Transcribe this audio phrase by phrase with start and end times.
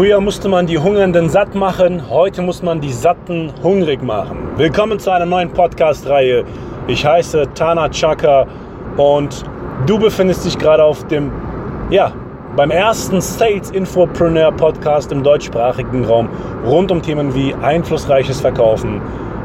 [0.00, 4.48] Früher musste man die Hungernden satt machen, heute muss man die Satten hungrig machen.
[4.56, 6.42] Willkommen zu einer neuen Podcast-Reihe.
[6.86, 8.46] Ich heiße Tana Chaka
[8.96, 9.44] und
[9.84, 11.30] du befindest dich gerade auf dem,
[11.90, 12.14] ja,
[12.56, 16.30] beim ersten Sales Infopreneur Podcast im deutschsprachigen Raum
[16.64, 19.02] rund um Themen wie einflussreiches Verkaufen,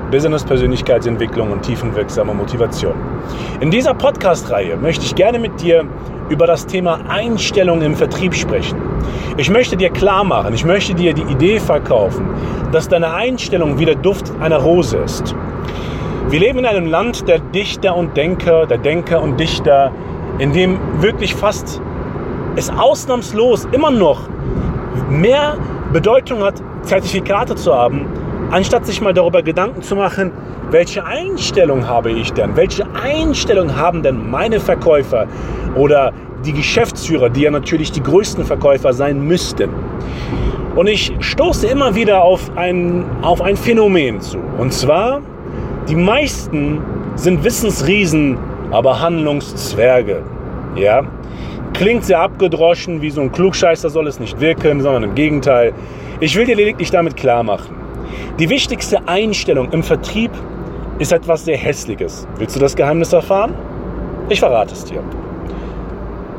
[0.10, 2.94] Business Persönlichkeitsentwicklung und tiefenwirksame Motivation.
[3.60, 5.84] In dieser Podcast-Reihe möchte ich gerne mit dir
[6.30, 8.95] über das Thema Einstellung im Vertrieb sprechen.
[9.38, 12.28] Ich möchte dir klar machen, ich möchte dir die Idee verkaufen,
[12.72, 15.36] dass deine Einstellung wie der Duft einer Rose ist.
[16.30, 19.92] Wir leben in einem Land der Dichter und Denker, der Denker und Dichter,
[20.40, 21.82] in dem wirklich fast
[22.56, 24.22] es ausnahmslos immer noch
[25.10, 25.58] mehr
[25.94, 28.06] Bedeutung hat, Zertifikate zu haben,
[28.52, 30.32] anstatt sich mal darüber Gedanken zu machen,
[30.72, 32.56] welche Einstellung habe ich denn?
[32.56, 35.28] Welche Einstellung haben denn meine Verkäufer
[35.76, 36.12] oder
[36.46, 39.70] die Geschäftsführer, die ja natürlich die größten Verkäufer sein müssten?
[40.76, 44.38] Und ich stoße immer wieder auf ein, auf ein Phänomen zu.
[44.58, 45.22] Und zwar,
[45.88, 46.82] die meisten
[47.16, 48.38] sind Wissensriesen,
[48.72, 50.24] aber Handlungszwerge.
[50.76, 51.04] Ja?
[51.74, 55.74] Klingt sehr abgedroschen, wie so ein Klugscheißer soll es nicht wirken, sondern im Gegenteil.
[56.20, 57.76] Ich will dir lediglich damit klar machen.
[58.40, 60.32] Die wichtigste Einstellung im Vertrieb
[61.00, 62.28] ist etwas sehr Hässliches.
[62.38, 63.54] Willst du das Geheimnis erfahren?
[64.30, 65.02] Ich verrate es dir.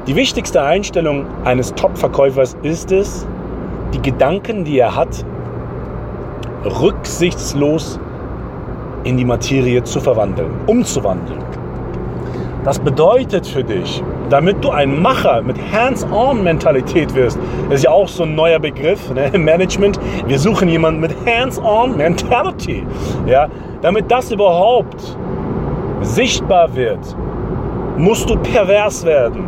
[0.06, 3.26] Die wichtigste Einstellung eines Top-Verkäufers ist es,
[3.92, 5.24] die Gedanken, die er hat,
[6.64, 7.98] rücksichtslos
[9.02, 11.40] in die Materie zu verwandeln, umzuwandeln.
[12.64, 14.00] Das bedeutet für dich,
[14.30, 17.36] damit du ein Macher mit Hands-on-Mentalität wirst,
[17.68, 19.98] das ist ja auch so ein neuer Begriff ne, im Management.
[20.28, 22.86] Wir suchen jemanden mit Hands-on-Mentality.
[23.26, 23.48] Ja,
[23.82, 25.16] damit das überhaupt
[26.02, 27.16] sichtbar wird,
[27.98, 29.46] musst du pervers werden.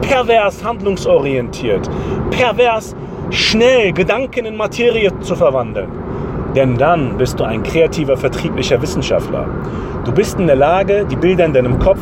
[0.00, 1.88] Pervers handlungsorientiert.
[2.30, 2.94] Pervers
[3.30, 5.88] schnell Gedanken in Materie zu verwandeln.
[6.54, 9.46] Denn dann bist du ein kreativer, vertrieblicher Wissenschaftler.
[10.04, 12.00] Du bist in der Lage, die Bilder in deinem Kopf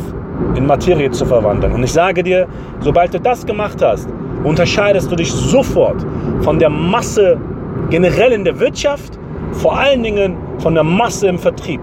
[0.55, 1.73] in Materie zu verwandeln.
[1.73, 2.47] Und ich sage dir,
[2.79, 4.09] sobald du das gemacht hast,
[4.43, 6.03] unterscheidest du dich sofort
[6.41, 7.37] von der Masse
[7.89, 9.19] generell in der Wirtschaft,
[9.51, 11.81] vor allen Dingen von der Masse im Vertrieb.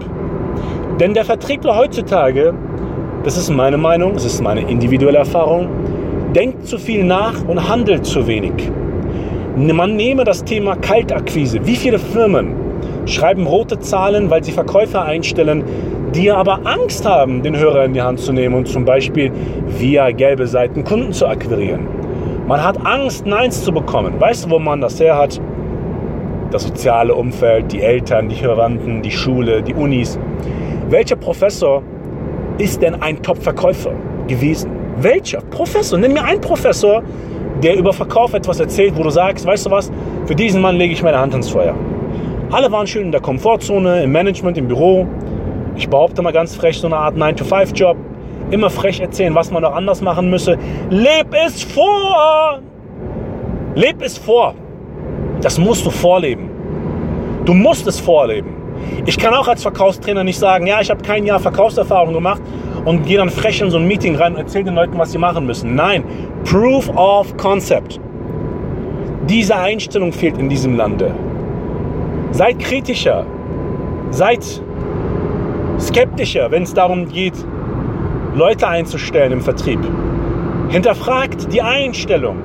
[0.99, 2.53] Denn der Vertriebler heutzutage,
[3.27, 5.67] das ist meine Meinung, das ist meine individuelle Erfahrung,
[6.33, 8.53] denkt zu viel nach und handelt zu wenig.
[9.57, 11.59] Man nehme das Thema Kaltakquise.
[11.65, 12.55] Wie viele Firmen
[13.05, 15.65] schreiben rote Zahlen, weil sie Verkäufer einstellen,
[16.15, 19.29] die aber Angst haben, den Hörer in die Hand zu nehmen und zum Beispiel
[19.77, 21.85] via gelbe Seiten Kunden zu akquirieren.
[22.47, 24.13] Man hat Angst, Neins zu bekommen.
[24.21, 25.41] Weißt du, wo man das her hat?
[26.51, 30.17] Das soziale Umfeld, die Eltern, die Verwandten, die Schule, die Unis.
[30.89, 31.83] Welcher Professor
[32.57, 33.91] ist denn ein Top-Verkäufer
[34.27, 34.71] gewesen?
[34.97, 35.97] Welcher Professor?
[35.99, 37.03] Nimm mir einen Professor,
[37.63, 39.91] der über Verkauf etwas erzählt, wo du sagst, weißt du was,
[40.25, 41.75] für diesen Mann lege ich meine Hand ins Feuer.
[42.51, 45.05] Alle waren schön in der Komfortzone, im Management, im Büro,
[45.77, 47.97] ich behaupte mal ganz frech, so eine Art 9-to-5-Job.
[48.49, 50.57] Immer frech erzählen, was man noch anders machen müsse.
[50.89, 52.59] Leb es vor!
[53.75, 54.55] Leb es vor.
[55.41, 56.49] Das musst du vorleben.
[57.45, 58.56] Du musst es vorleben.
[59.05, 62.41] Ich kann auch als Verkaufstrainer nicht sagen, ja, ich habe kein Jahr Verkaufserfahrung gemacht
[62.85, 65.17] und gehe dann frech in so ein Meeting rein und erzähle den Leuten, was sie
[65.17, 65.75] machen müssen.
[65.75, 66.03] Nein,
[66.43, 67.99] Proof of Concept.
[69.29, 71.11] Diese Einstellung fehlt in diesem Lande.
[72.31, 73.25] Seid kritischer.
[74.11, 74.61] Seid
[75.79, 77.33] skeptischer, wenn es darum geht,
[78.35, 79.79] Leute einzustellen im Vertrieb.
[80.69, 82.37] Hinterfragt die Einstellung.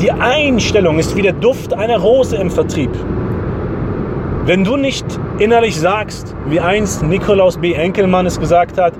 [0.00, 2.90] Die Einstellung ist wie der Duft einer Rose im Vertrieb.
[4.48, 5.04] Wenn du nicht
[5.38, 7.74] innerlich sagst, wie einst Nikolaus B.
[7.74, 8.94] Enkelmann es gesagt hat,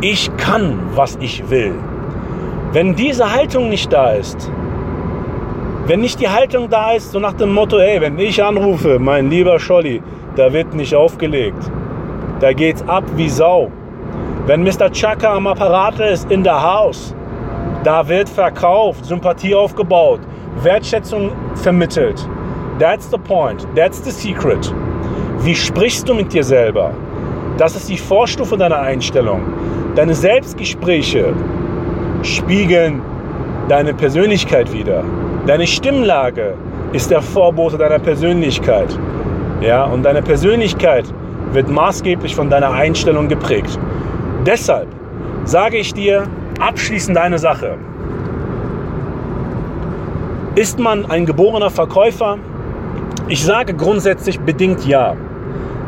[0.00, 1.74] ich kann, was ich will.
[2.70, 4.48] Wenn diese Haltung nicht da ist,
[5.88, 9.28] wenn nicht die Haltung da ist, so nach dem Motto, hey, wenn ich anrufe, mein
[9.28, 10.00] lieber Scholli,
[10.36, 11.68] da wird nicht aufgelegt.
[12.38, 13.72] Da geht's ab wie Sau.
[14.46, 14.88] Wenn Mr.
[14.92, 17.12] Chaka am Apparat ist, in der Haus,
[17.82, 20.20] da wird verkauft, Sympathie aufgebaut,
[20.62, 22.28] Wertschätzung vermittelt.
[22.78, 23.66] That's the point.
[23.74, 24.72] That's the secret.
[25.40, 26.92] Wie sprichst du mit dir selber?
[27.56, 29.40] Das ist die Vorstufe deiner Einstellung.
[29.94, 31.32] Deine Selbstgespräche
[32.22, 33.00] spiegeln
[33.68, 35.02] deine Persönlichkeit wieder.
[35.46, 36.54] Deine Stimmlage
[36.92, 38.88] ist der Vorbote deiner Persönlichkeit.
[39.62, 41.06] Ja, und deine Persönlichkeit
[41.52, 43.78] wird maßgeblich von deiner Einstellung geprägt.
[44.44, 44.88] Deshalb
[45.44, 46.24] sage ich dir
[46.60, 47.78] abschließend eine Sache.
[50.56, 52.38] Ist man ein geborener Verkäufer?
[53.28, 55.14] Ich sage grundsätzlich bedingt ja.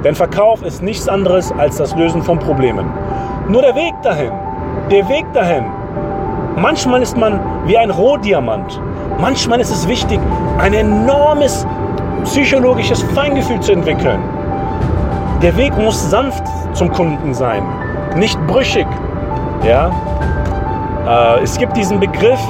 [0.05, 2.87] Denn Verkauf ist nichts anderes als das Lösen von Problemen.
[3.49, 4.33] Nur der Weg dahin,
[4.91, 5.65] der Weg dahin.
[6.57, 8.81] Manchmal ist man wie ein Rohdiamant.
[9.21, 10.21] Manchmal ist es wichtig,
[10.59, 11.67] ein enormes
[12.25, 14.21] psychologisches Feingefühl zu entwickeln.
[15.43, 17.63] Der Weg muss sanft zum Kunden sein,
[18.17, 18.87] nicht brüchig.
[19.65, 19.91] Ja?
[21.07, 22.41] Äh, es gibt diesen Begriff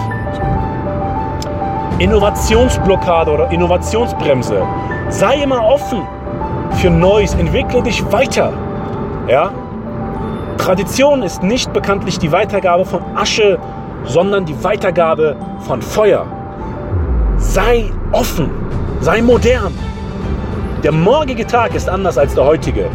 [1.99, 4.63] Innovationsblockade oder Innovationsbremse.
[5.09, 6.03] Sei immer offen
[6.81, 8.53] für Neues, entwickle dich weiter.
[9.27, 9.51] Ja?
[10.59, 13.59] Tradition ist nicht bekanntlich die Weitergabe von Asche,
[14.05, 16.25] sondern die Weitergabe von Feuer.
[17.37, 18.49] Sei offen,
[19.01, 19.75] sei modern.
[20.85, 22.87] Der morgige Tag ist anders als der heutige.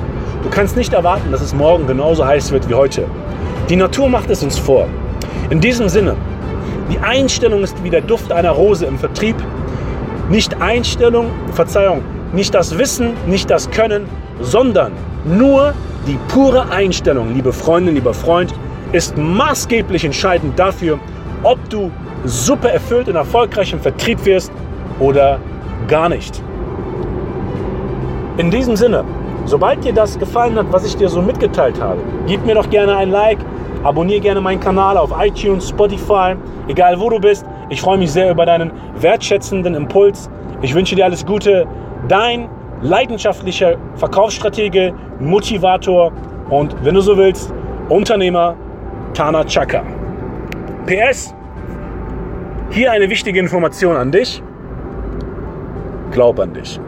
[0.44, 3.06] Du kannst nicht erwarten, dass es morgen genauso heiß wird wie heute.
[3.70, 4.88] Die Natur macht es uns vor.
[5.50, 6.16] In diesem Sinne,
[6.92, 9.36] die Einstellung ist wie der Duft einer Rose im Vertrieb.
[10.30, 12.02] Nicht Einstellung, Verzeihung,
[12.34, 14.06] nicht das Wissen, nicht das Können,
[14.42, 14.94] sondern
[15.26, 15.74] nur
[16.08, 18.54] die pure Einstellung, liebe Freundin, lieber Freund,
[18.92, 21.00] ist maßgeblich entscheidend dafür,
[21.44, 21.92] ob du
[22.26, 24.52] super erfüllt und erfolgreich im Vertrieb wirst
[25.00, 25.40] oder
[25.88, 26.42] gar nicht.
[28.38, 29.04] In diesem Sinne,
[29.46, 32.96] sobald dir das gefallen hat, was ich dir so mitgeteilt habe, gib mir doch gerne
[32.96, 33.40] ein Like,
[33.84, 36.36] abonniere gerne meinen Kanal auf iTunes, Spotify,
[36.68, 37.46] egal wo du bist.
[37.70, 40.30] Ich freue mich sehr über deinen wertschätzenden Impuls.
[40.62, 41.68] Ich wünsche dir alles Gute.
[42.08, 42.50] Dein
[42.82, 46.12] leidenschaftlicher Verkaufsstratege, Motivator
[46.50, 47.54] und, wenn du so willst,
[47.90, 48.56] Unternehmer
[49.14, 49.84] Tana Chaka.
[50.86, 51.34] PS,
[52.70, 54.42] hier eine wichtige Information an dich.
[56.12, 56.80] Glaub an dich.